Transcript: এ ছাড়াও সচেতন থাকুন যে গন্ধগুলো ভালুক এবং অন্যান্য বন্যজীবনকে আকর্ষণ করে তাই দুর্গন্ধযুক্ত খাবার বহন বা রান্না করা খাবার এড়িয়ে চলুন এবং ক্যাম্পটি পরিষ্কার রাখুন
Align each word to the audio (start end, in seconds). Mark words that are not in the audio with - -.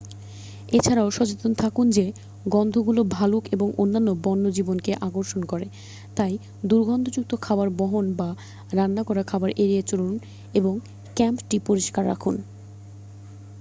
এ 0.69 0.79
ছাড়াও 0.79 1.09
সচেতন 1.09 1.51
থাকুন 1.53 1.87
যে 1.89 2.05
গন্ধগুলো 2.45 3.01
ভালুক 3.15 3.43
এবং 3.51 3.67
অন্যান্য 3.77 4.09
বন্যজীবনকে 4.23 4.91
আকর্ষণ 5.01 5.41
করে 5.43 5.67
তাই 6.17 6.33
দুর্গন্ধযুক্ত 6.63 7.31
খাবার 7.41 7.67
বহন 7.79 8.05
বা 8.15 8.29
রান্না 8.71 9.03
করা 9.03 9.23
খাবার 9.23 9.49
এড়িয়ে 9.55 9.83
চলুন 9.83 10.13
এবং 10.53 10.73
ক্যাম্পটি 11.17 11.57
পরিষ্কার 11.67 12.03
রাখুন 12.07 12.35